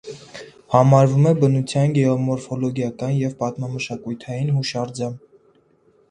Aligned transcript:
Համարվում 0.75 1.25
է 1.31 1.33
բնության 1.41 1.91
գեոմորֆոլոգիական 1.97 3.13
և 3.17 3.35
պատմամշակութային 3.43 4.49
հուշարձան։ 4.55 5.13